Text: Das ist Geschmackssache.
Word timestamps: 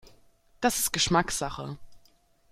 Das 0.61 0.79
ist 0.79 0.93
Geschmackssache. 0.93 1.77